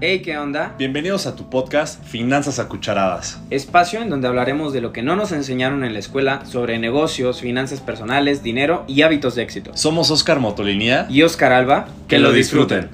[0.00, 0.76] Hey, ¿qué onda?
[0.78, 3.42] Bienvenidos a tu podcast Finanzas a Cucharadas.
[3.50, 7.40] Espacio en donde hablaremos de lo que no nos enseñaron en la escuela sobre negocios,
[7.40, 9.76] finanzas personales, dinero y hábitos de éxito.
[9.76, 12.90] Somos Oscar Motolinía Y Oscar Alba, que lo disfruten.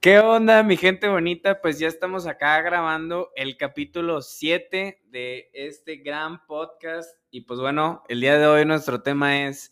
[0.00, 1.60] ¿Qué onda, mi gente bonita?
[1.60, 7.14] Pues ya estamos acá grabando el capítulo 7 de este gran podcast.
[7.30, 9.70] Y pues bueno, el día de hoy nuestro tema es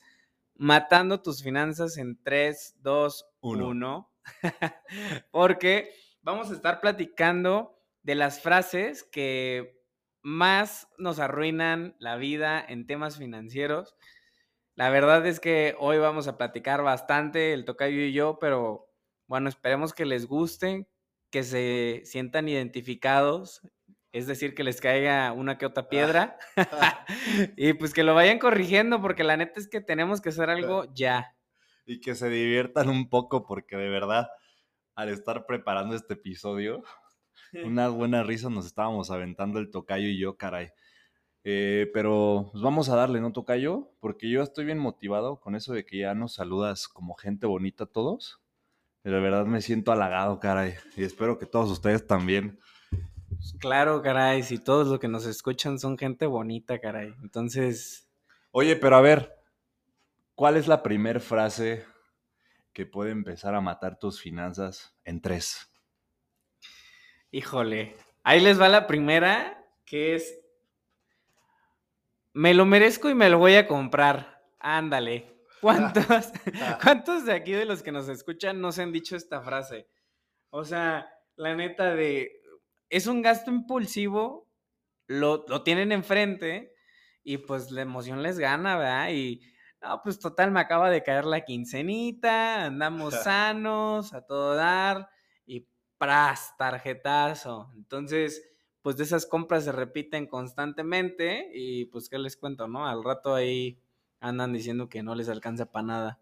[0.58, 3.68] matando tus finanzas en 3, 2, Uno.
[3.68, 4.12] 1.
[5.30, 5.90] Porque
[6.22, 9.80] vamos a estar platicando de las frases que
[10.22, 13.96] más nos arruinan la vida en temas financieros.
[14.74, 18.92] La verdad es que hoy vamos a platicar bastante, el tocayo y yo, pero
[19.26, 20.88] bueno, esperemos que les guste,
[21.30, 23.62] que se sientan identificados,
[24.16, 26.38] es decir, que les caiga una que otra piedra
[27.56, 30.86] y pues que lo vayan corrigiendo, porque la neta es que tenemos que hacer algo
[30.94, 31.36] ya.
[31.84, 34.28] Y que se diviertan un poco porque de verdad,
[34.94, 36.82] al estar preparando este episodio,
[37.64, 40.70] unas buenas risas nos estábamos aventando el tocayo y yo, caray.
[41.44, 43.92] Eh, pero pues vamos a darle, ¿no, tocayo?
[44.00, 47.84] Porque yo estoy bien motivado con eso de que ya nos saludas como gente bonita
[47.84, 48.40] a todos.
[49.04, 50.74] De verdad me siento halagado, caray.
[50.96, 52.58] Y espero que todos ustedes también.
[53.58, 57.14] Claro, caray, si todos los que nos escuchan son gente bonita, caray.
[57.22, 58.06] Entonces,
[58.58, 59.36] Oye, pero a ver,
[60.34, 61.84] ¿cuál es la primer frase
[62.72, 65.70] que puede empezar a matar tus finanzas en tres?
[67.30, 70.40] híjole, ahí les va la primera, que es,
[72.32, 74.42] me lo merezco y me lo voy a comprar.
[74.58, 75.36] Ándale.
[75.60, 76.32] ¿Cuántos,
[76.82, 79.86] ¿Cuántos de aquí de los que nos escuchan no se han dicho esta frase?
[80.48, 82.40] O sea, la neta de,
[82.90, 84.48] es un gasto impulsivo,
[85.06, 86.74] lo, lo tienen enfrente
[87.22, 89.10] y pues la emoción les gana, ¿verdad?
[89.10, 89.40] Y,
[89.82, 95.08] no, pues total, me acaba de caer la quincenita, andamos sanos, a todo dar,
[95.44, 95.68] y
[95.98, 97.70] pras, tarjetazo.
[97.74, 98.42] Entonces,
[98.82, 102.86] pues de esas compras se repiten constantemente y pues, ¿qué les cuento, no?
[102.86, 103.80] Al rato ahí
[104.20, 106.20] andan diciendo que no les alcanza para nada.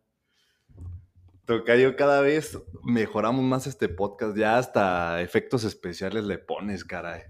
[1.46, 4.36] Tocayo, cada vez mejoramos más este podcast.
[4.36, 7.22] Ya hasta efectos especiales le pones, caray.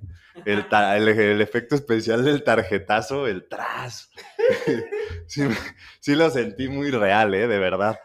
[0.44, 4.10] El, el- el efecto especial del tarjetazo, el tras.
[5.26, 5.42] sí,
[6.00, 7.48] sí lo sentí muy real, ¿eh?
[7.48, 7.98] De verdad.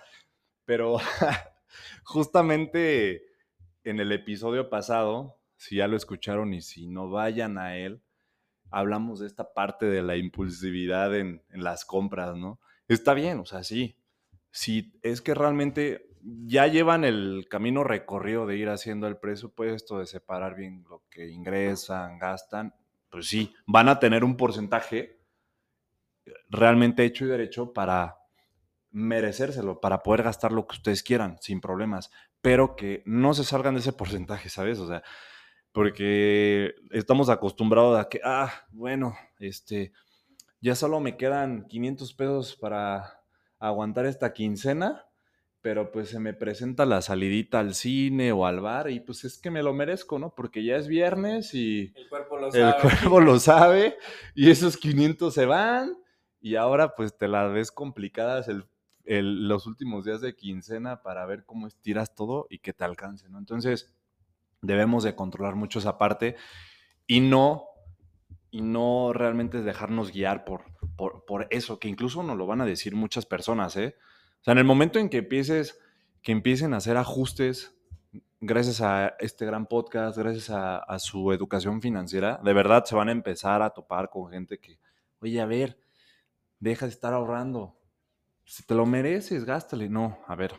[0.65, 0.97] Pero
[2.03, 3.23] justamente
[3.83, 8.01] en el episodio pasado, si ya lo escucharon y si no vayan a él,
[8.71, 12.59] hablamos de esta parte de la impulsividad en, en las compras, ¿no?
[12.87, 13.95] Está bien, o sea, sí.
[14.51, 20.05] Si es que realmente ya llevan el camino recorrido de ir haciendo el presupuesto, de
[20.05, 22.73] separar bien lo que ingresan, gastan,
[23.09, 25.19] pues sí, van a tener un porcentaje
[26.49, 28.17] realmente hecho y derecho para
[28.91, 32.09] merecérselo, para poder gastar lo que ustedes quieran, sin problemas,
[32.41, 34.79] pero que no se salgan de ese porcentaje, ¿sabes?
[34.79, 35.03] O sea,
[35.71, 39.91] porque estamos acostumbrados a que, ah, bueno, este,
[40.59, 43.18] ya solo me quedan 500 pesos para
[43.59, 45.05] aguantar esta quincena,
[45.61, 49.37] pero pues se me presenta la salidita al cine o al bar y pues es
[49.37, 50.33] que me lo merezco, ¿no?
[50.33, 53.97] Porque ya es viernes y El cuerpo lo el cuervo lo sabe
[54.35, 55.97] y esos 500 se van
[56.41, 58.65] y ahora pues te las ves complicadas el-
[59.03, 63.27] el- los últimos días de quincena para ver cómo estiras todo y que te alcance,
[63.29, 63.37] ¿no?
[63.39, 63.93] Entonces
[64.61, 66.35] debemos de controlar mucho esa parte
[67.07, 67.65] y no
[68.51, 70.63] y no realmente dejarnos guiar por,
[70.99, 73.95] por, por eso, que incluso nos lo van a decir muchas personas, ¿eh?
[74.41, 75.79] O sea, en el momento en que empieces,
[76.21, 77.73] que empiecen a hacer ajustes,
[78.41, 83.07] gracias a este gran podcast, gracias a, a su educación financiera, de verdad se van
[83.07, 84.77] a empezar a topar con gente que,
[85.21, 85.79] oye, a ver,
[86.59, 87.77] deja de estar ahorrando.
[88.43, 89.87] Si te lo mereces, gástale.
[89.87, 90.53] No, a ver,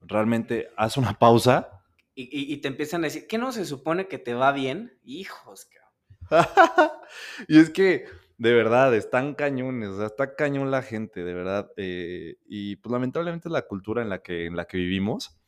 [0.00, 1.82] realmente haz una pausa
[2.16, 4.98] Y, y- y te empiezan a decir, ¿qué no se supone que te va bien?
[5.04, 6.90] Hijos, cabrón.
[7.48, 8.04] y es que,
[8.40, 11.70] de verdad, están cañones, o sea, está cañón la gente, de verdad.
[11.76, 15.38] eh, y pues lamentablemente es la cultura en la que, en la que vivimos,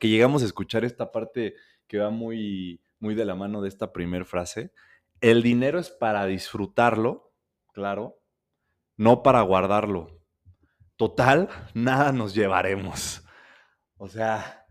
[0.00, 1.54] que llegamos a escuchar esta parte
[1.86, 4.72] que va muy, muy de la mano de esta primer frase.
[5.20, 7.32] El dinero es para disfrutarlo,
[7.72, 8.18] claro,
[8.96, 10.20] no para guardarlo.
[10.96, 13.24] Total, nada nos llevaremos.
[13.98, 14.66] O sea,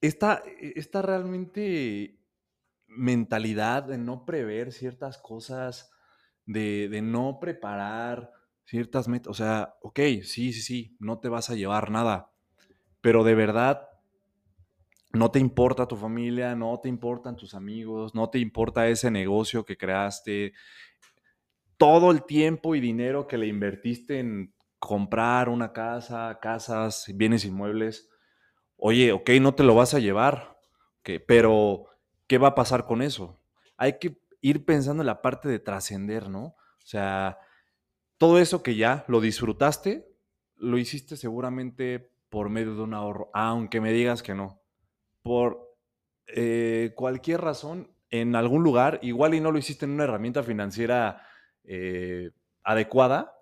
[0.00, 2.21] esta, esta realmente
[2.96, 5.90] mentalidad de no prever ciertas cosas,
[6.46, 8.32] de, de no preparar
[8.64, 9.30] ciertas metas.
[9.30, 12.30] O sea, ok, sí, sí, sí, no te vas a llevar nada,
[13.00, 13.88] pero de verdad
[15.12, 19.64] no te importa tu familia, no te importan tus amigos, no te importa ese negocio
[19.64, 20.54] que creaste,
[21.76, 28.08] todo el tiempo y dinero que le invertiste en comprar una casa, casas, bienes inmuebles.
[28.76, 30.56] Oye, ok, no te lo vas a llevar,
[31.26, 31.86] pero
[32.26, 33.40] ¿qué va a pasar con eso?
[33.76, 36.44] Hay que ir pensando en la parte de trascender, ¿no?
[36.44, 37.38] O sea,
[38.18, 40.08] todo eso que ya lo disfrutaste,
[40.56, 44.62] lo hiciste seguramente por medio de un ahorro, aunque me digas que no.
[45.22, 45.76] Por
[46.26, 51.26] eh, cualquier razón, en algún lugar, igual y no lo hiciste en una herramienta financiera
[51.64, 52.30] eh,
[52.62, 53.34] adecuada,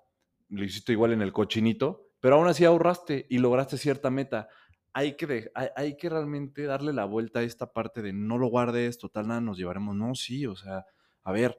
[0.49, 4.49] lo hiciste igual en el cochinito, pero aún así ahorraste y lograste cierta meta.
[4.93, 8.99] Hay que, hay, que realmente darle la vuelta a esta parte de no lo guardes,
[8.99, 9.95] total, nada, nos llevaremos.
[9.95, 10.85] No, sí, o sea,
[11.23, 11.59] a ver,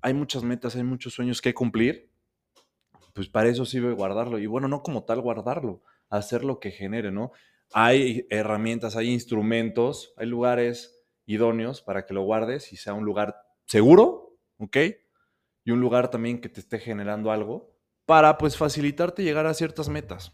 [0.00, 2.10] hay muchas metas, hay muchos sueños que cumplir,
[3.12, 4.38] pues para eso sirve guardarlo.
[4.38, 7.32] Y bueno, no como tal guardarlo, hacer lo que genere, ¿no?
[7.72, 13.36] Hay herramientas, hay instrumentos, hay lugares idóneos para que lo guardes y sea un lugar
[13.66, 14.76] seguro, ¿ok?
[15.64, 17.74] Y un lugar también que te esté generando algo
[18.06, 20.32] para pues facilitarte llegar a ciertas metas,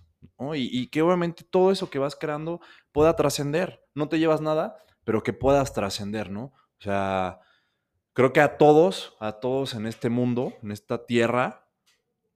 [0.55, 2.61] y que obviamente todo eso que vas creando
[2.93, 3.85] pueda trascender.
[3.95, 6.53] No te llevas nada, pero que puedas trascender, ¿no?
[6.79, 7.41] O sea,
[8.13, 11.67] creo que a todos, a todos en este mundo, en esta tierra,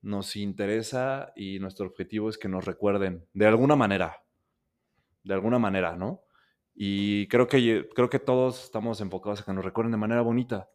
[0.03, 4.23] nos interesa y nuestro objetivo es que nos recuerden de alguna manera,
[5.23, 6.25] de alguna manera, ¿no?
[6.75, 10.69] Y creo que, creo que todos estamos enfocados a que nos recuerden de manera bonita.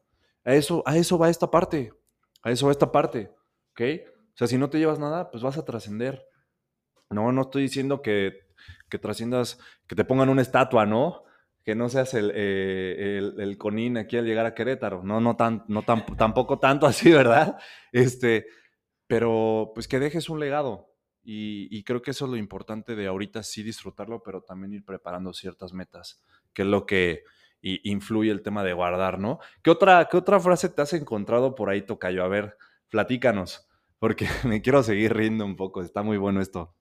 [0.45, 1.93] A eso, a eso va esta parte.
[2.41, 3.31] A eso va esta parte.
[3.71, 3.81] ¿Ok?
[4.33, 6.25] O sea, si no te llevas nada, pues vas a trascender.
[7.09, 8.47] No, no estoy diciendo que,
[8.89, 11.23] que trasciendas, que te pongan una estatua, ¿no?
[11.63, 15.03] Que no seas el, eh, el, conín aquí al llegar a Querétaro.
[15.03, 17.57] No, no, tan, no tan, tampoco tanto así, ¿verdad?
[17.91, 18.47] Este,
[19.07, 20.89] pero pues que dejes un legado.
[21.31, 25.31] Y, creo que eso es lo importante de ahorita sí disfrutarlo, pero también ir preparando
[25.31, 26.23] ciertas metas,
[26.53, 27.23] que es lo que
[27.61, 29.39] influye el tema de guardar, ¿no?
[29.61, 32.23] ¿Qué otra, ¿Qué otra frase te has encontrado por ahí, Tocayo?
[32.23, 32.57] A ver,
[32.89, 33.69] platícanos,
[33.99, 36.75] porque me quiero seguir riendo un poco, está muy bueno esto.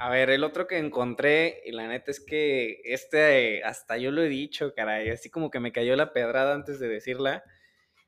[0.00, 4.22] A ver, el otro que encontré, y la neta es que este, hasta yo lo
[4.22, 7.42] he dicho, caray, así como que me cayó la pedrada antes de decirla,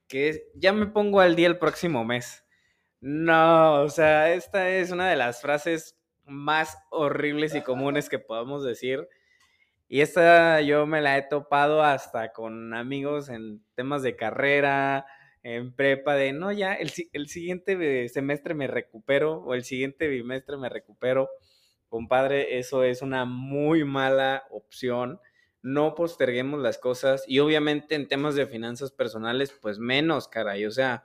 [0.08, 2.44] que ya me pongo al día el próximo mes.
[3.00, 8.64] No, o sea, esta es una de las frases más horribles y comunes que podamos
[8.64, 9.08] decir.
[9.88, 15.06] Y esta yo me la he topado hasta con amigos en temas de carrera,
[15.42, 20.56] en prepa, de no, ya, el, el siguiente semestre me recupero o el siguiente bimestre
[20.56, 21.28] me recupero.
[21.90, 25.20] Compadre, eso es una muy mala opción.
[25.60, 30.66] No posterguemos las cosas y obviamente en temas de finanzas personales, pues menos, caray.
[30.66, 31.04] O sea,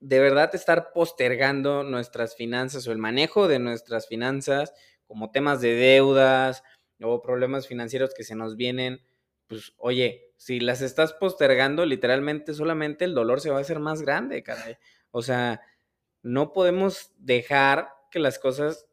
[0.00, 4.74] de verdad estar postergando nuestras finanzas o el manejo de nuestras finanzas
[5.06, 6.64] como temas de deudas
[7.00, 9.02] o problemas financieros que se nos vienen,
[9.46, 14.02] pues oye, si las estás postergando, literalmente solamente el dolor se va a hacer más
[14.02, 14.76] grande, caray.
[15.12, 15.60] O sea,
[16.22, 18.88] no podemos dejar que las cosas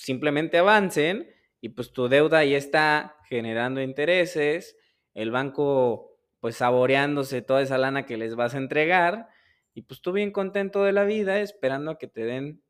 [0.00, 1.30] simplemente avancen
[1.60, 4.76] y pues tu deuda ya está generando intereses,
[5.14, 9.28] el banco pues saboreándose toda esa lana que les vas a entregar
[9.74, 12.62] y pues tú bien contento de la vida esperando a que te den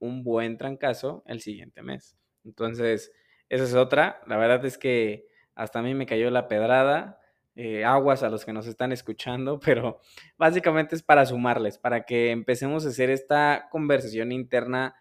[0.00, 2.16] un buen trancazo el siguiente mes.
[2.44, 3.12] Entonces,
[3.48, 4.20] esa es otra.
[4.26, 7.20] La verdad es que hasta a mí me cayó la pedrada.
[7.54, 10.00] Eh, aguas a los que nos están escuchando, pero
[10.36, 14.96] básicamente es para sumarles, para que empecemos a hacer esta conversación interna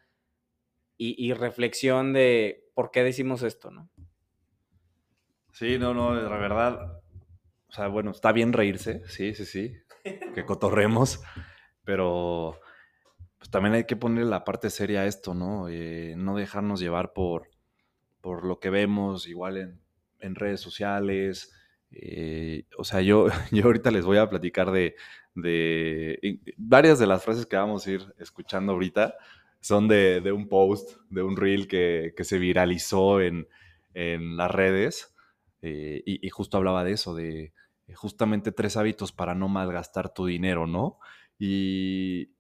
[1.04, 3.90] y, y reflexión de por qué decimos esto, ¿no?
[5.52, 7.02] Sí, no, no, la verdad,
[7.68, 9.78] o sea, bueno, está bien reírse, sí, sí, sí,
[10.36, 11.24] que cotorremos,
[11.84, 12.60] pero
[13.40, 15.70] pues también hay que poner la parte seria a esto, ¿no?
[15.70, 17.50] Eh, no dejarnos llevar por,
[18.22, 19.82] por lo que vemos igual en,
[20.20, 21.52] en redes sociales.
[21.90, 24.96] Eh, o sea, yo, yo ahorita les voy a platicar de,
[25.34, 29.16] de, varias de las frases que vamos a ir escuchando ahorita.
[29.62, 33.48] Son de, un post, de un reel que, que se viralizó en,
[33.94, 35.16] en las redes.
[35.62, 37.54] Eh, y, justo hablaba de eso, de,
[37.96, 40.98] justamente tres hábitos para no malgastar tu dinero, ¿no?
[41.38, 42.32] Y,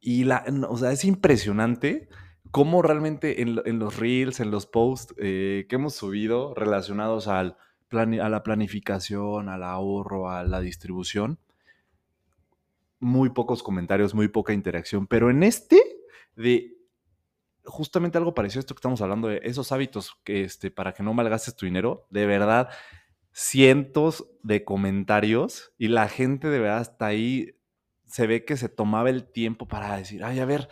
[0.00, 2.08] y la, o sea, es impresionante
[2.50, 7.56] cómo realmente en, en los reels, en los posts eh, que hemos subido relacionados al
[7.88, 11.38] plan, a la planificación, al ahorro, a la distribución,
[12.98, 15.80] muy pocos comentarios, muy poca interacción, pero en este
[16.40, 16.76] de
[17.64, 21.02] justamente algo parecido a esto que estamos hablando de esos hábitos que este para que
[21.02, 22.70] no malgastes tu dinero, de verdad
[23.32, 27.56] cientos de comentarios y la gente de verdad hasta ahí
[28.06, 30.68] se ve que se tomaba el tiempo para decir, ay, a ver,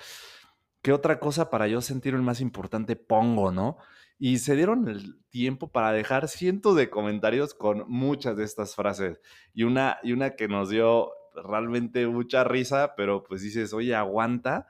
[0.82, 3.78] ¿qué otra cosa para yo sentirme más importante pongo, no?
[4.18, 9.20] Y se dieron el tiempo para dejar cientos de comentarios con muchas de estas frases.
[9.54, 11.12] Y una, y una que nos dio
[11.44, 14.66] realmente mucha risa, pero pues dices, oye, aguanta.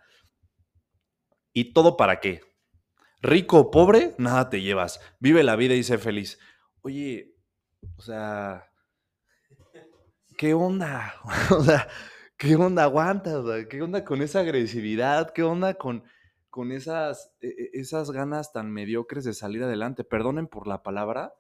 [1.59, 2.43] ¿Y todo para qué?
[3.21, 5.01] Rico o pobre, nada te llevas.
[5.19, 6.39] Vive la vida y sé feliz.
[6.83, 7.35] Oye,
[7.97, 8.71] o sea,
[10.37, 11.15] ¿qué onda?
[11.51, 11.89] o sea,
[12.37, 13.45] ¿qué onda aguantas?
[13.69, 15.33] ¿Qué onda con esa agresividad?
[15.33, 16.05] ¿Qué onda con,
[16.49, 20.05] con esas, e, e, esas ganas tan mediocres de salir adelante?
[20.05, 21.35] Perdonen por la palabra,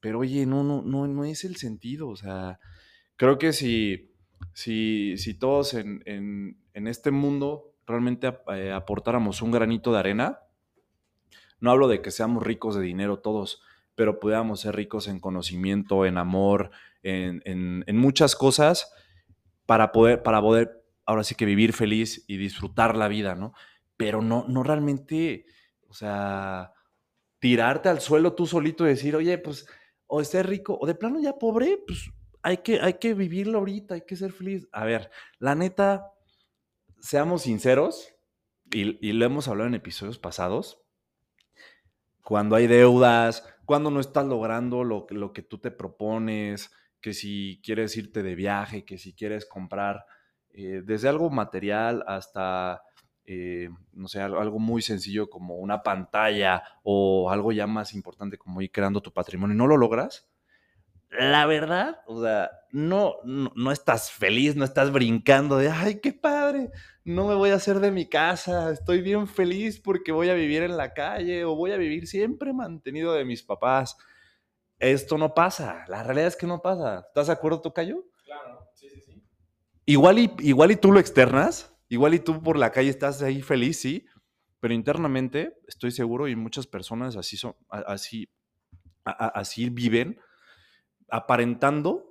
[0.00, 2.08] pero oye, no, no, no, no es el sentido.
[2.08, 2.60] O sea,
[3.16, 4.10] creo que si,
[4.54, 10.40] si, si todos en, en, este mundo realmente eh, aportáramos un granito de arena,
[11.60, 13.62] no hablo de que seamos ricos de dinero todos,
[13.94, 16.70] pero pudiéramos ser ricos en conocimiento, en amor,
[17.02, 18.92] en, en, muchas cosas
[19.66, 23.52] para poder, para poder ahora sí que vivir feliz y disfrutar la vida, ¿no?
[23.96, 25.44] Pero no, no realmente,
[25.88, 26.72] o sea,
[27.40, 29.66] tirarte al suelo tú solito y decir, oye, pues,
[30.06, 32.10] o esté rico, o de plano ya pobre, pues
[32.42, 34.68] hay que, hay que vivirlo ahorita, hay que ser feliz.
[34.72, 36.12] A ver, la neta,
[37.00, 38.14] seamos sinceros,
[38.72, 40.82] y, y lo hemos hablado en episodios pasados,
[42.22, 47.60] cuando hay deudas, cuando no estás logrando lo, lo que tú te propones, que si
[47.64, 50.04] quieres irte de viaje, que si quieres comprar
[50.50, 52.82] eh, desde algo material hasta,
[53.24, 58.60] eh, no sé, algo muy sencillo como una pantalla o algo ya más importante como
[58.60, 60.30] ir creando tu patrimonio, no lo logras,
[61.10, 66.39] la verdad, o sea, no, no, estás feliz, no estás brincando de, ay, qué padre,
[67.04, 70.62] no me voy a hacer de mi casa, estoy bien feliz porque voy a vivir
[70.62, 73.96] en la calle o voy a vivir siempre mantenido de mis papás.
[74.78, 77.04] Esto no pasa, la realidad es que no pasa.
[77.08, 78.04] ¿Estás de acuerdo, Tocayo?
[78.24, 79.22] Claro, sí, sí, sí.
[79.84, 83.42] Igual y, igual y tú lo externas, igual y tú por la calle estás ahí
[83.42, 84.06] feliz, sí,
[84.60, 88.30] pero internamente estoy seguro y muchas personas así son, así,
[89.04, 90.18] así viven
[91.10, 92.09] aparentando,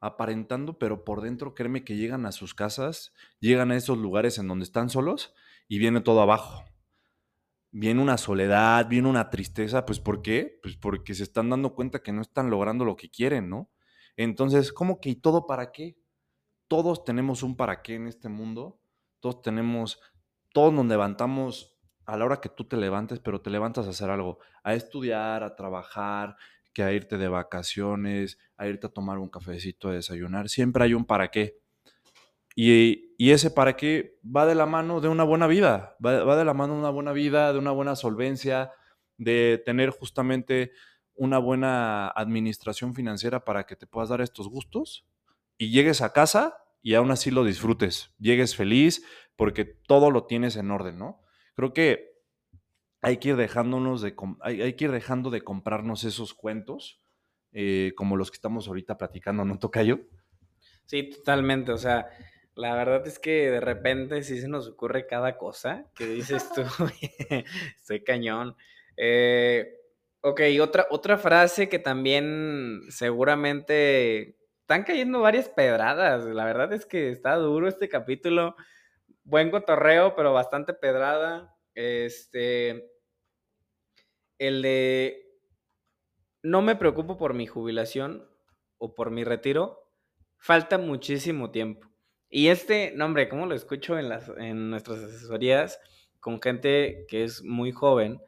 [0.00, 4.48] aparentando, pero por dentro créeme que llegan a sus casas, llegan a esos lugares en
[4.48, 5.34] donde están solos
[5.68, 6.64] y viene todo abajo.
[7.70, 10.58] Viene una soledad, viene una tristeza, pues ¿por qué?
[10.62, 13.70] Pues porque se están dando cuenta que no están logrando lo que quieren, ¿no?
[14.16, 15.96] Entonces, ¿cómo que y todo para qué?
[16.66, 18.80] Todos tenemos un para qué en este mundo,
[19.20, 20.00] todos tenemos,
[20.52, 24.08] todos nos levantamos a la hora que tú te levantes, pero te levantas a hacer
[24.08, 26.36] algo, a estudiar, a trabajar,
[26.82, 30.48] a irte de vacaciones, a irte a tomar un cafecito, a desayunar.
[30.48, 31.58] Siempre hay un para qué.
[32.60, 36.54] Y, ese para qué va de la mano de una buena vida, va, de la
[36.54, 38.72] mano de una buena vida, de una buena solvencia,
[39.16, 40.72] de tener justamente
[41.14, 45.06] una buena administración financiera para que te puedas dar estos gustos
[45.56, 49.04] y llegues a casa y aún así lo disfrutes, llegues feliz
[49.36, 51.20] porque todo lo tienes en orden, ¿no?
[51.54, 52.17] Creo que
[53.00, 57.00] hay que ir dejándonos de, hay, que ir dejando de comprarnos esos cuentos,
[57.52, 60.00] eh, como los que estamos ahorita platicando, ¿no, Tocayo?
[60.84, 61.72] Sí, totalmente.
[61.72, 62.08] O sea,
[62.54, 66.62] la verdad es que de repente sí se nos ocurre cada cosa que dices tú,
[67.76, 68.56] estoy cañón.
[68.96, 69.76] Eh,
[70.22, 76.24] ok, otra, otra frase que también seguramente están cayendo varias pedradas.
[76.24, 78.56] La verdad es que está duro este capítulo.
[79.22, 81.54] Buen cotorreo, pero bastante pedrada.
[81.80, 82.90] Este,
[84.36, 85.28] el de
[86.42, 88.28] no me preocupo por mi jubilación
[88.78, 89.88] o por mi retiro,
[90.38, 91.88] falta muchísimo tiempo.
[92.28, 95.78] Y este, no hombre, como lo escucho en, las, en nuestras asesorías
[96.18, 98.20] con gente que es muy joven,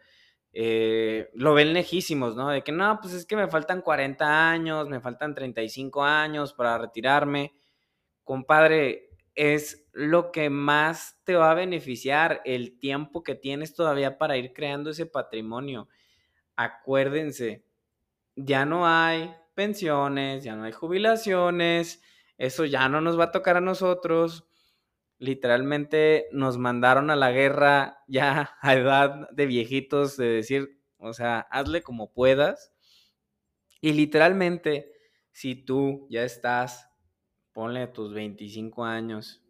[0.52, 2.50] eh, lo ven lejísimos, ¿no?
[2.50, 6.78] De que no, pues es que me faltan 40 años, me faltan 35 años para
[6.78, 7.52] retirarme.
[8.22, 9.09] Compadre,
[9.40, 14.52] es lo que más te va a beneficiar el tiempo que tienes todavía para ir
[14.52, 15.88] creando ese patrimonio.
[16.56, 17.64] Acuérdense,
[18.36, 22.02] ya no hay pensiones, ya no hay jubilaciones,
[22.36, 24.46] eso ya no nos va a tocar a nosotros.
[25.16, 31.40] Literalmente nos mandaron a la guerra ya a edad de viejitos, de decir, o sea,
[31.50, 32.74] hazle como puedas.
[33.80, 34.92] Y literalmente,
[35.32, 36.89] si tú ya estás
[37.52, 39.42] ponle tus 25 años,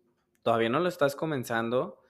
[0.43, 2.01] todavía no lo estás comenzando,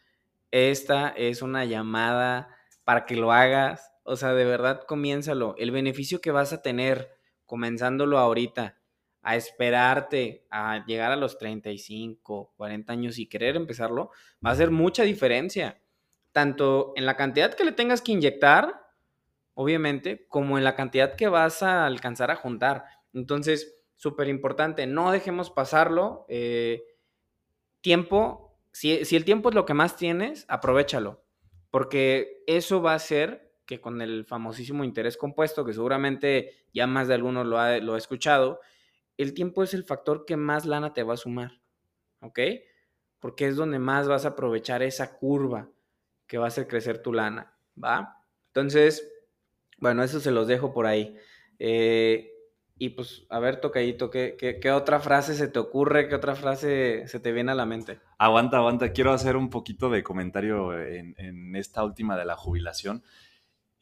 [0.50, 2.48] esta es una llamada
[2.84, 3.92] para que lo hagas.
[4.02, 5.54] O sea, de verdad, comiénzalo.
[5.58, 7.10] El beneficio que vas a tener
[7.46, 8.78] comenzándolo ahorita,
[9.22, 14.10] a esperarte a llegar a los 35, 40 años y querer empezarlo,
[14.44, 15.80] va a hacer mucha diferencia.
[16.32, 18.82] Tanto en la cantidad que le tengas que inyectar,
[19.54, 22.84] obviamente, como en la cantidad que vas a alcanzar a juntar.
[23.12, 26.24] Entonces, súper importante, no dejemos pasarlo.
[26.30, 26.82] Eh,
[27.82, 31.22] tiempo, si, el tiempo es lo que más tienes, aprovechalo,
[31.70, 37.08] porque eso va a hacer que con el famosísimo interés compuesto, que seguramente ya más
[37.08, 38.60] de alguno lo ha, lo ha escuchado,
[39.18, 41.60] el tiempo es el factor que más lana te va a sumar,
[42.22, 42.40] ¿ok?
[43.18, 45.68] Porque es donde más vas a aprovechar esa curva
[46.26, 48.24] que va a hacer crecer tu lana, ¿va?
[48.46, 49.06] Entonces,
[49.76, 51.14] bueno, eso se los dejo por ahí.
[51.58, 52.39] Eh,
[52.82, 56.08] y pues, a ver, Tocayito, ¿qué, ¿qué, otra frase se te ocurre?
[56.08, 58.00] ¿Qué otra frase se te viene a la mente?
[58.16, 58.92] Aguanta, aguanta.
[58.92, 63.04] Quiero hacer un poquito de comentario en, esta última de la jubilación,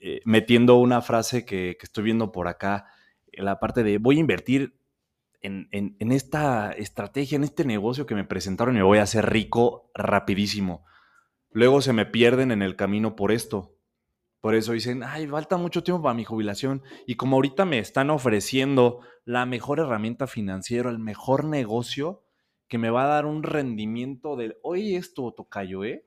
[0.01, 2.87] eh, metiendo una frase que, que, estoy viendo por acá,
[3.31, 4.81] en la parte de voy a invertir
[5.43, 9.05] en, en, en, esta estrategia, en este negocio que me presentaron y me voy a
[9.05, 10.85] hacer rico rapidísimo.
[11.53, 13.78] Luego se me pierden en el camino por esto.
[14.41, 16.83] Por eso dicen, ay, falta mucho tiempo para mi jubilación.
[17.07, 22.23] Y como ahorita me están ofreciendo la mejor herramienta financiera, el mejor negocio,
[22.69, 26.07] que me va a dar un rendimiento del, oye, esto, Tocayo, ¿eh?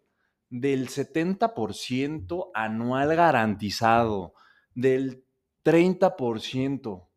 [0.50, 4.33] Del 70% anual garantizado,
[4.75, 5.25] del
[5.65, 7.07] 30%.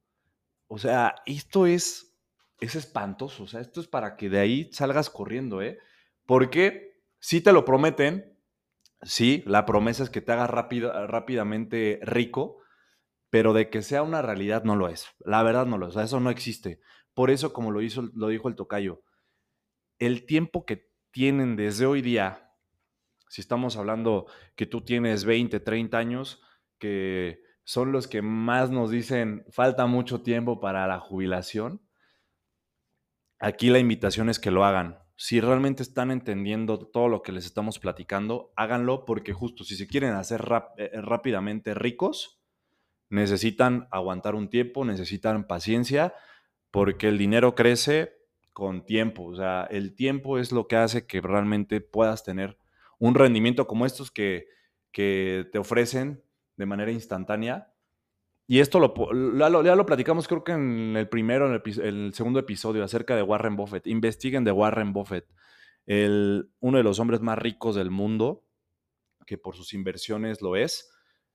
[0.66, 2.16] O sea, esto es,
[2.60, 3.44] es espantoso.
[3.44, 5.78] O sea, esto es para que de ahí salgas corriendo, ¿eh?
[6.26, 8.33] Porque si te lo prometen,
[9.04, 12.58] sí, la promesa es que te hagas rápidamente rico,
[13.30, 15.06] pero de que sea una realidad no lo es.
[15.20, 15.96] La verdad no lo es.
[15.96, 16.80] eso no existe.
[17.14, 19.02] Por eso, como lo, hizo, lo dijo el tocayo,
[19.98, 22.52] el tiempo que tienen desde hoy día,
[23.28, 26.42] si estamos hablando que tú tienes 20, 30 años,
[26.78, 31.80] que son los que más nos dicen falta mucho tiempo para la jubilación,
[33.38, 37.46] aquí la invitación es que lo hagan si realmente están entendiendo todo lo que les
[37.46, 40.44] estamos platicando, háganlo porque justo si se quieren hacer
[40.76, 42.40] eh, eh, rápidamente ricos,
[43.10, 46.14] necesitan aguantar un tiempo, necesitan paciencia,
[46.70, 48.14] porque el dinero crece
[48.52, 49.24] con tiempo.
[49.24, 52.58] O sea, el tiempo es lo que hace que realmente puedas tener
[52.98, 54.48] un rendimiento como estos que,
[54.90, 56.24] que te ofrecen
[56.56, 57.73] de manera instantánea
[58.46, 62.84] y esto lo, ya lo platicamos creo que en el primero, en el, segundo episodio
[62.84, 63.86] acerca de Warren Buffett.
[63.86, 65.26] Investiguen de Warren Buffett,
[65.86, 68.44] el, uno de los hombres más ricos del mundo,
[69.26, 70.90] que por sus inversiones lo es.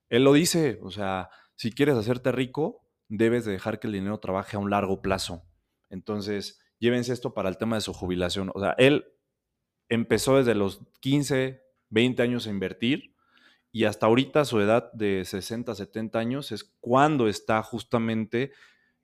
[0.08, 4.20] Él lo dice, o sea, si quieres hacerte rico, debes de dejar que el dinero
[4.20, 5.42] trabaje a un largo plazo.
[5.88, 8.52] Entonces, llévense esto para el tema de su jubilación.
[8.54, 9.04] O sea, él
[9.88, 13.09] empezó desde los 15, 20 años a invertir
[13.72, 18.52] y hasta ahorita su edad de 60, 70 años es cuando está justamente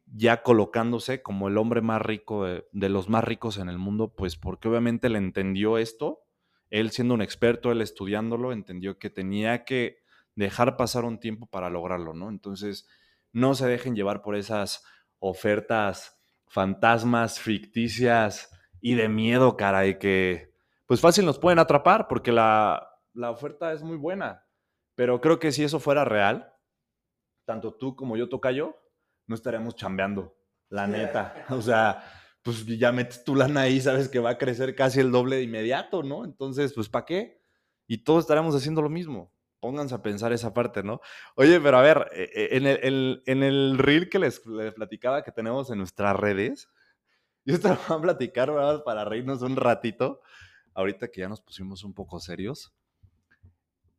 [0.07, 4.37] ya colocándose como el hombre más rico de, los más ricos en el mundo, pues
[4.37, 6.23] porque obviamente le entendió esto,
[6.71, 9.99] él siendo un experto, él estudiándolo, entendió que tenía que
[10.35, 12.29] dejar pasar un tiempo para lograrlo, ¿no?
[12.29, 12.89] Entonces,
[13.33, 14.85] no se dejen llevar por esas
[15.19, 18.51] ofertas fantasmas, ficticias
[18.81, 20.53] y de miedo, caray, que
[20.87, 24.46] pues fácil nos pueden atrapar porque la, la oferta es muy buena,
[24.97, 26.53] pero creo que si eso fuera real,
[27.45, 28.77] tanto tú como yo, Tocayo,
[29.27, 30.37] no estaríamos chambeando,
[30.69, 31.47] la neta.
[31.51, 32.03] O sea,
[32.43, 35.43] pues ya metes tu lana ahí, sabes que va a crecer casi el doble de
[35.43, 36.25] inmediato, ¿no?
[36.25, 37.43] Entonces, pues ¿para qué?
[37.87, 39.33] Y todos estaremos haciendo lo mismo.
[39.61, 41.01] Pónganse a pensar esa parte, ¿no?
[41.35, 44.41] Oye, pero a ver, e, e, en el, en el reel que les,
[44.75, 46.69] platicaba que tenemos en nuestras redes,
[47.45, 48.83] yo voy a platicar, ¿verdad?
[48.83, 50.21] Para reírnos un ratito,
[50.75, 52.73] ahorita que ya nos pusimos un poco serios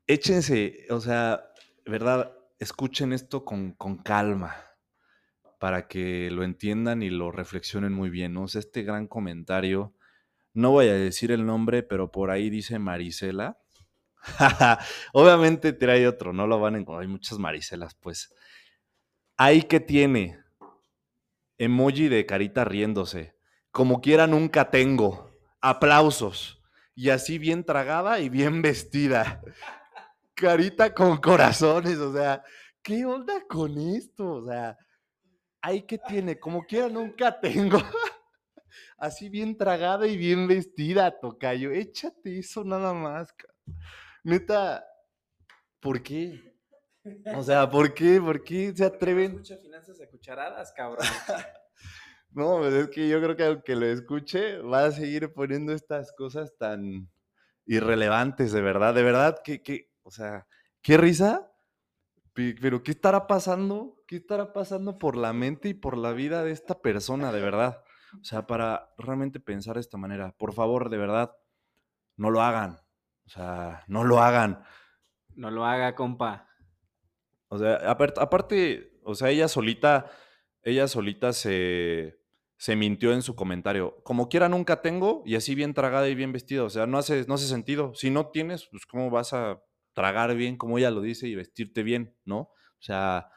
[0.08, 1.52] échense, o sea,
[1.86, 2.34] ¿verdad?
[2.60, 4.56] Escuchen esto con, calma
[5.60, 8.46] para que lo entiendan y lo reflexionen muy bien, ¿no?
[8.46, 9.94] Este gran comentario,
[10.54, 13.60] no voy a decir el nombre, pero por ahí dice Marisela.
[15.14, 18.34] Obviamente trae otro, no lo van a encontrar, hay muchas Mariselas, pues.
[19.36, 20.40] Ahí que tiene
[21.58, 23.36] emoji de carita riéndose.
[23.72, 25.32] Como quiera nunca tengo.
[25.62, 26.64] Aplausos.
[26.96, 29.42] Y así bien tragada y bien vestida
[30.38, 32.44] carita con corazones, o sea,
[32.84, 34.34] ¿qué onda con esto?
[34.34, 34.78] O sea,
[35.62, 36.40] ay, ¿qué tiene?
[36.40, 37.80] Como quiera, nunca tengo.
[38.98, 41.72] Así bien tragada y bien vestida, tocayo.
[41.72, 43.34] Échate eso nada más.
[44.24, 44.86] Neta,
[45.80, 46.56] ¿por qué?
[47.36, 48.22] O sea, ¿por qué?
[48.22, 49.32] ¿Por qué se atreven?
[49.32, 51.00] Escucha finanzas de cucharadas, cabrón.
[52.32, 56.12] no, pues es que yo creo que aunque lo escuche, va a seguir poniendo estas
[56.12, 57.10] cosas tan
[57.66, 58.94] irrelevantes, de verdad.
[58.94, 60.48] De verdad, que, que o sea,
[60.82, 61.52] qué risa,
[62.34, 64.02] pero ¿qué estará pasando?
[64.08, 67.84] ¿Qué estará pasando por la mente y por la vida de esta persona, de verdad?
[68.22, 71.34] O sea, para realmente pensar de esta manera, por favor, de verdad,
[72.16, 72.80] no lo hagan.
[73.26, 74.64] O sea, no lo hagan.
[75.36, 76.48] No lo haga, compa.
[77.50, 80.10] O sea, aparte, o sea, ella solita,
[80.62, 82.18] ella solita se,
[82.56, 84.02] se mintió en su comentario.
[84.04, 86.64] Como quiera, nunca tengo, y así bien tragada y bien vestida.
[86.64, 87.94] O sea, no hace, no hace sentido.
[87.94, 89.62] Si no tienes, pues, ¿cómo vas a
[89.98, 92.38] tragar bien, como ella lo dice, y vestirte bien, ¿no?
[92.40, 93.32] O sea,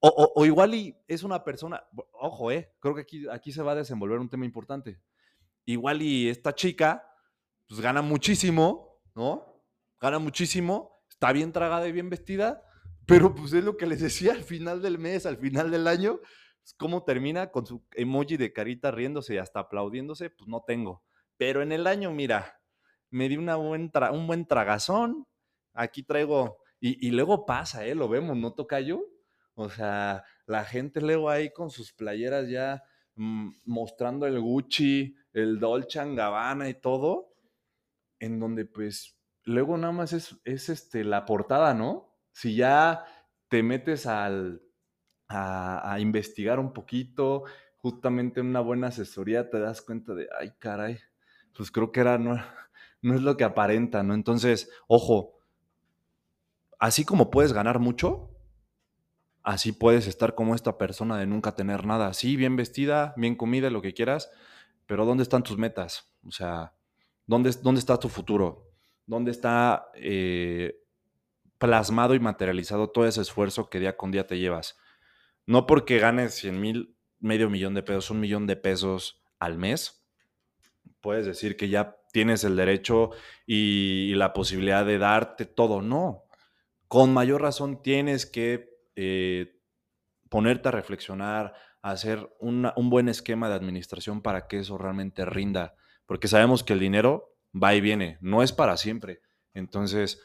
[0.00, 3.76] o, igual y es una persona, ojo, eh, creo que aquí, aquí se va a
[3.76, 5.00] desenvolver un tema importante.
[5.66, 7.06] Igual y esta chica,
[7.68, 9.62] pues gana muchísimo, ¿no?
[10.00, 12.64] Gana muchísimo está bien tragada y bien vestida,
[13.06, 16.18] pero pues es lo que les decía al final del mes, al final del año,
[16.18, 21.04] pues, cómo termina con su emoji de carita riéndose y hasta aplaudiéndose, pues no tengo.
[21.36, 22.58] Pero en el año, mira,
[23.10, 25.26] me di una buen un buen tragazón,
[25.72, 27.94] aquí traigo, y, luego pasa, ¿eh?
[27.94, 29.02] Lo vemos, ¿no, toca yo?
[29.54, 32.82] O sea, la gente luego ahí con sus playeras ya
[33.16, 37.34] mmm, mostrando el Gucci, el Dolce Gabbana y todo,
[38.18, 42.16] en donde pues luego nada más es, es este, la portada, ¿no?
[42.32, 43.04] Si ya
[43.48, 44.62] te metes al,
[45.28, 47.44] a, a, investigar un poquito,
[47.76, 50.98] justamente en una buena asesoría te das cuenta de, ay, caray,
[51.54, 52.42] pues creo que era, no,
[53.02, 54.14] no es lo que aparenta, ¿no?
[54.14, 55.39] Entonces, ojo,
[56.80, 58.30] así como puedes ganar mucho,
[59.42, 62.12] así puedes estar como esta persona de nunca tener nada.
[62.14, 64.30] Sí, bien vestida, bien comida, lo que quieras,
[64.86, 66.10] pero ¿dónde están tus metas?
[66.26, 66.74] O sea,
[67.26, 68.72] ¿dónde, dónde está tu futuro?
[69.06, 70.82] ¿Dónde está eh,
[71.58, 74.76] plasmado y materializado todo ese esfuerzo que día con día te llevas?
[75.46, 80.06] No porque ganes 100 mil, medio millón de pesos, un millón de pesos al mes,
[81.00, 83.10] puedes decir que ya tienes el derecho
[83.46, 85.82] y la posibilidad de darte todo.
[85.82, 86.24] No,
[86.90, 89.60] con mayor razón tienes que eh,
[90.28, 95.76] ponerte a reflexionar, a hacer un buen esquema de administración para que eso realmente rinda,
[96.04, 99.22] porque sabemos que el dinero va y viene, no es para siempre.
[99.54, 100.20] Entonces,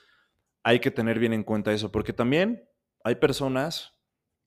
[0.64, 2.68] hay que tener bien en cuenta eso, porque también
[3.04, 4.00] hay personas,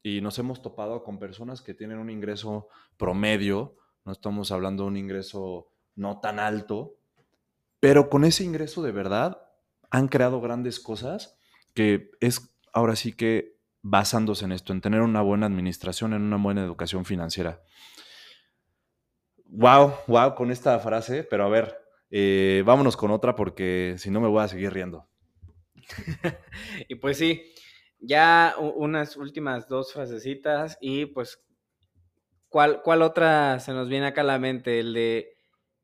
[0.03, 4.89] y nos hemos topado con personas que tienen un ingreso promedio, no estamos hablando de
[4.89, 6.97] un ingreso no tan alto,
[7.79, 9.41] pero con ese ingreso de verdad
[9.89, 11.38] han creado grandes cosas
[11.79, 16.37] que es ahora sí que basándose en esto, en tener una buena administración, en una
[16.37, 17.63] buena educación financiera.
[19.45, 21.79] Wow, wow, con esta frase, pero a ver,
[22.11, 25.09] eh, vámonos con otra porque si no me voy a seguir riendo.
[26.89, 27.45] y pues sí,
[28.01, 31.41] ya unas últimas dos frasecitas y pues,
[32.49, 34.81] ¿cuál, ¿cuál otra se nos viene acá a la mente?
[34.81, 35.37] El de,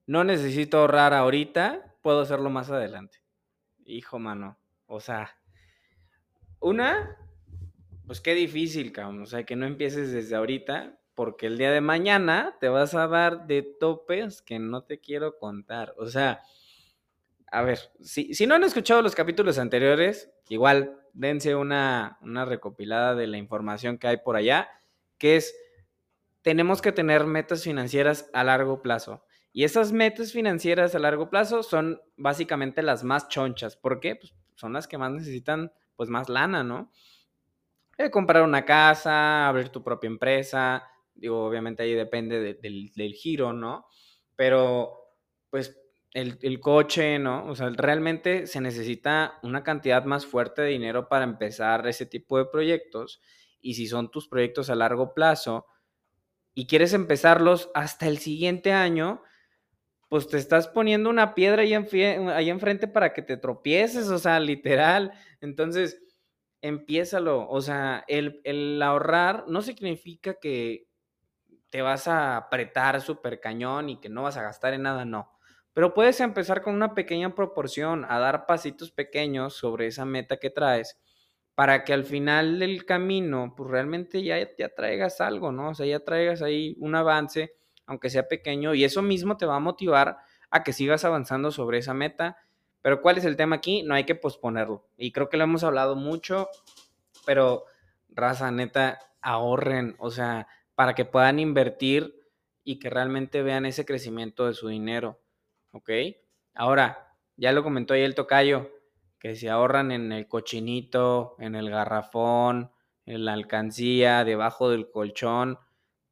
[0.07, 3.19] no necesito ahorrar ahorita, puedo hacerlo más adelante.
[3.85, 5.31] Hijo, mano, o sea,
[6.65, 7.17] una,
[8.07, 9.23] pues qué difícil, cabrón.
[9.23, 13.07] O sea, que no empieces desde ahorita, porque el día de mañana te vas a
[13.07, 15.95] dar de topes que no te quiero contar.
[15.99, 16.43] O sea,
[17.53, 23.15] a ver, si, si no han escuchado los capítulos anteriores, igual dense una, una recopilada
[23.15, 24.69] de la información que hay por allá,
[25.19, 25.55] que es,
[26.43, 29.25] tenemos que tener metas financieras a largo plazo.
[29.53, 33.77] Y esas metas financieras a largo plazo son básicamente las más chonchas.
[33.77, 34.17] ¿Por qué?
[34.17, 36.91] Pues son las que más necesitan, pues más lana, ¿no?
[37.97, 40.89] Eh, comprar una casa, abrir tu propia empresa.
[41.15, 43.87] Digo, obviamente ahí depende de, del, del, giro, ¿no?
[44.35, 44.99] Pero,
[45.51, 45.79] pues,
[46.13, 47.47] el, el, coche, ¿no?
[47.47, 52.39] O sea, realmente se necesita una cantidad más fuerte de dinero para empezar ese tipo
[52.39, 53.21] de proyectos.
[53.61, 55.67] Y si son tus proyectos a largo plazo
[56.55, 59.23] y quieres empezarlos hasta el siguiente año,
[60.09, 64.19] pues te estás poniendo una piedra ahí, en, ahí enfrente para que te tropieces, o
[64.19, 65.13] sea, literal.
[65.41, 66.01] Entonces,
[66.61, 67.49] empiézalo.
[67.49, 70.89] O sea, el, el, ahorrar no significa que
[71.71, 75.31] te vas a apretar súper cañón y que no vas a gastar en nada, no.
[75.75, 80.51] Pero puedes empezar con una pequeña proporción, a dar pasitos pequeños sobre esa meta que
[80.51, 80.99] traes,
[81.55, 85.71] para que al final del camino, pues realmente ya, ya traigas algo, ¿no?
[85.71, 87.55] O sea, ya traigas ahí un avance,
[87.87, 90.19] aunque sea pequeño, y eso mismo te va a motivar
[90.51, 92.39] a que sigas avanzando sobre esa meta
[92.85, 93.83] pero ¿cuál es el tema aquí?
[93.83, 94.87] No hay que posponerlo.
[94.99, 96.51] Y creo que lo hemos hablado mucho,
[97.25, 97.65] pero
[98.11, 102.15] raza, neta, ahorren, o sea, para que puedan invertir
[102.63, 105.19] y que realmente vean ese crecimiento de su dinero.
[105.73, 105.89] ¿Ok?
[106.53, 108.71] Ahora, ya lo comentó ahí el tocayo,
[109.19, 112.71] que si ahorran en el cochinito, en el garrafón,
[113.07, 115.59] en la alcancía, debajo del colchón,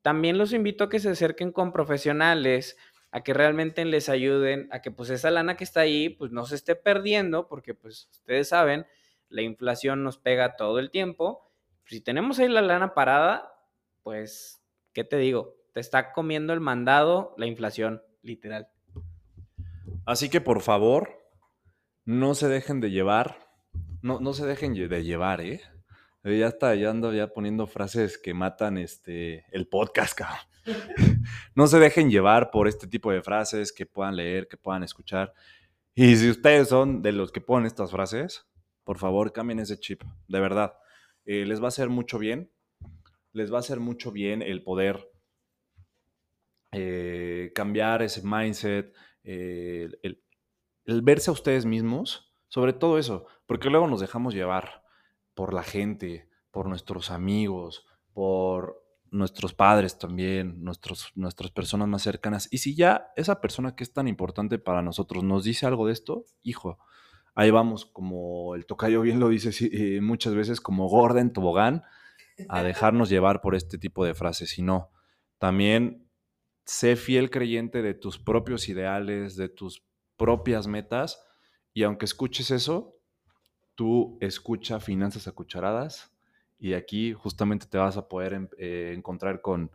[0.03, 2.77] también los invito a que se acerquen con profesionales
[3.13, 6.47] a que realmente les ayuden a que pues esa lana que está ahí pues no
[6.47, 8.87] se esté perdiendo porque pues ustedes saben,
[9.29, 11.51] la inflación nos pega todo el tiempo.
[11.85, 13.55] Si tenemos ahí la lana parada,
[14.03, 14.63] pues,
[14.93, 15.57] ¿qué te digo?
[15.73, 18.69] Te está comiendo el mandado la inflación, literal.
[20.07, 21.23] Así que por favor,
[22.05, 23.37] no se dejen de llevar,
[24.01, 25.61] no, no se dejen de llevar, ¿eh?
[26.25, 30.39] Ya está, ya ando ya poniendo frases que matan este, el podcast, cabrón.
[31.57, 35.35] no se dejen llevar por este tipo de frases que puedan leer, que puedan escuchar.
[35.95, 38.47] Y si ustedes son de los que ponen estas frases,
[38.85, 40.75] por favor cambien ese chip, de verdad.
[41.25, 42.53] Eh, les va a hacer mucho bien,
[43.33, 45.11] les va a hacer mucho bien el poder
[46.71, 50.23] eh, cambiar ese mindset, eh, el,
[50.85, 54.82] el, verse a ustedes mismos sobre todo eso, porque luego nos dejamos llevar
[55.35, 62.49] por la gente, por nuestros amigos, por nuestros padres también, nuestros, nuestras personas más cercanas.
[62.51, 65.93] Y si ya esa persona que es tan importante para nosotros nos dice algo de
[65.93, 66.79] esto, hijo,
[67.35, 71.83] ahí vamos, como el tocayo bien lo dice eh, muchas veces, como Gordon Tobogán,
[72.49, 74.59] a dejarnos llevar por este tipo de frases.
[74.59, 74.91] Y no,
[75.39, 76.09] también
[76.65, 79.85] sé fiel creyente de tus propios ideales, de tus
[80.17, 81.23] propias metas,
[81.75, 82.99] y aunque escuches eso,
[83.83, 86.15] tú escucha finanzas a cucharadas
[86.57, 89.73] y aquí justamente te vas a poder em, eh, encontrar con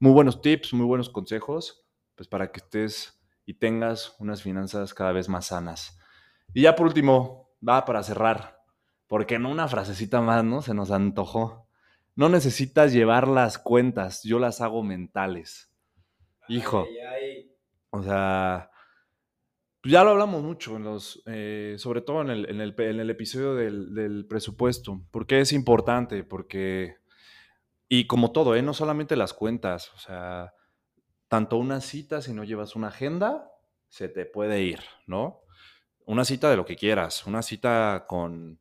[0.00, 1.86] muy buenos tips, muy buenos consejos,
[2.16, 6.00] pues para que estés y tengas unas finanzas cada vez más sanas.
[6.52, 8.60] Y ya por último, va para cerrar,
[9.06, 10.60] porque no una frasecita más, ¿no?
[10.60, 11.68] Se nos antojó.
[12.16, 15.72] No necesitas llevar las cuentas, yo las hago mentales.
[16.48, 16.88] Hijo.
[17.90, 18.72] O sea,
[19.84, 25.02] ya lo hablamos mucho, en los, eh, sobre todo en el, episodio del, del, presupuesto,
[25.10, 26.96] porque es importante, porque,
[27.88, 28.62] y como todo, ¿eh?
[28.62, 30.54] no solamente las cuentas, o sea,
[31.28, 33.50] tanto una cita, si no llevas una agenda,
[33.88, 35.42] se te puede ir, ¿no?
[36.06, 38.60] Una cita de lo que quieras, una cita con,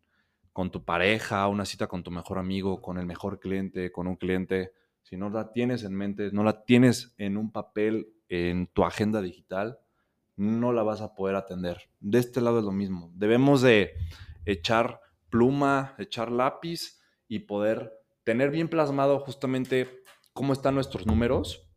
[0.52, 4.16] con tu pareja, una cita con tu mejor amigo, con el mejor cliente, con un
[4.16, 8.86] cliente, si no la tienes en mente, no la tienes en un papel, en tu
[8.86, 9.80] agenda digital,
[10.36, 11.90] no la vas a poder atender.
[12.00, 13.12] De este lado es lo mismo.
[13.16, 13.94] Debemos de
[14.46, 17.92] echar pluma, echar lápiz y poder
[18.24, 21.70] tener bien plasmado justamente cómo están nuestros números,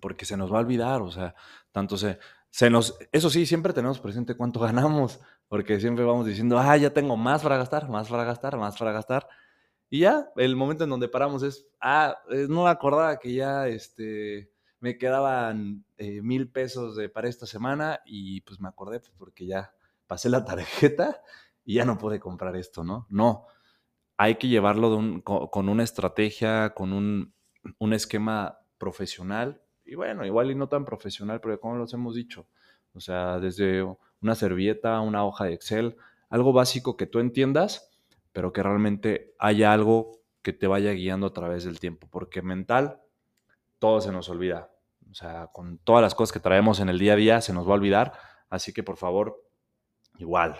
[0.00, 1.34] porque se nos va a olvidar, o sea,
[1.72, 2.18] tanto se,
[2.50, 6.90] se nos, eso sí, siempre tenemos presente cuánto ganamos, porque siempre vamos diciendo, ah, ya
[6.90, 9.28] tengo más para gastar, más para gastar, más para gastar.
[9.90, 13.66] Y ya, el momento en donde paramos es, ah, eh, no me acordaba que ya,
[13.68, 19.46] este, me quedaban eh, mil pesos para esta semana y pues me acordé pues, porque
[19.46, 19.74] ya
[20.06, 21.22] pasé la tarjeta
[21.64, 23.06] y ya no pude comprar esto, ¿no?
[23.10, 23.46] No,
[24.16, 27.34] hay que llevarlo con, una estrategia, con un,
[27.78, 32.46] un, esquema profesional y bueno, igual y no tan profesional, pero como los hemos dicho,
[32.94, 33.84] o sea, desde
[34.20, 35.96] una servilleta, una hoja de Excel,
[36.30, 37.90] algo básico que tú entiendas,
[38.32, 43.00] pero que realmente haya algo que te vaya guiando a través del tiempo, porque mental
[43.78, 44.70] todo se nos olvida.
[45.10, 47.66] O sea, con todas las cosas que traemos en el día a día se nos
[47.66, 48.12] va a olvidar.
[48.50, 49.42] Así que por favor,
[50.18, 50.52] igual.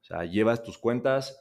[0.00, 1.40] O sea, llevas tus cuentas,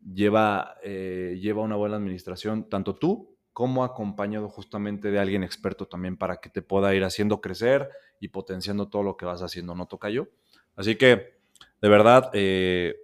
[0.00, 6.18] lleva, eh, lleva una buena administración, tanto tú como acompañado justamente de alguien experto también
[6.18, 7.88] para que te pueda ir haciendo crecer
[8.20, 10.28] y potenciando todo lo que vas haciendo, ¿no toca yo?
[10.74, 11.38] Así que,
[11.80, 12.96] de verdad, eh,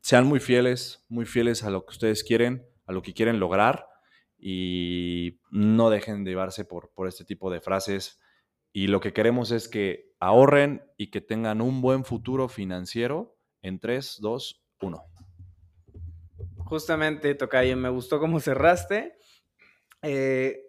[0.00, 3.89] sean muy fieles, muy fieles a lo que ustedes quieren, a lo que quieren lograr
[4.40, 8.18] y no dejen de llevarse por, por este tipo de frases.
[8.72, 13.80] Y lo que queremos es que ahorren y que tengan un buen futuro financiero en
[13.80, 15.04] 3, 2, 1.
[16.64, 19.16] Justamente, Tocayo, me gustó cómo cerraste.
[20.02, 20.62] Eh,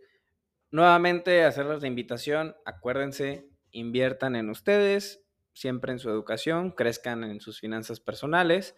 [0.71, 2.55] nuevamente, hacerles la invitación.
[2.65, 8.75] Acuérdense, inviertan en ustedes, siempre en su educación, crezcan en sus finanzas personales.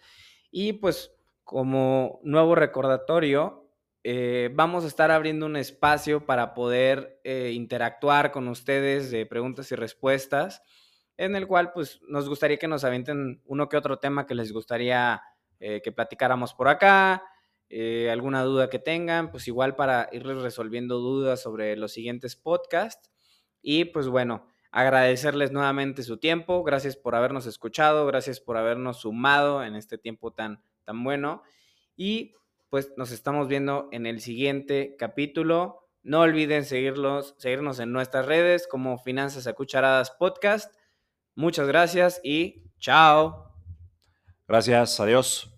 [0.52, 3.63] Y pues, como nuevo recordatorio,
[4.04, 9.72] eh, vamos a estar abriendo un espacio para poder eh, interactuar con ustedes de preguntas
[9.72, 10.62] y respuestas,
[11.16, 14.52] en el cual pues nos gustaría que nos avienten uno que otro tema que les
[14.52, 15.22] gustaría
[15.60, 17.24] eh, que platicáramos por acá,
[18.12, 23.10] alguna duda que tengan, pues igual para irles resolviendo dudas sobre los siguientes podcasts.
[23.64, 29.64] Y pues bueno, agradecerles nuevamente su tiempo, gracias por habernos escuchado, gracias por habernos sumado
[29.64, 31.42] en este tiempo tan, tan bueno.
[31.96, 32.36] Y
[32.74, 35.92] pues nos estamos viendo en el siguiente capítulo.
[36.02, 40.74] No olviden seguirlos, seguirnos en nuestras redes como Finanzas a Cucharadas Podcast.
[41.36, 43.54] Muchas gracias y chao.
[44.48, 45.53] Gracias, adiós.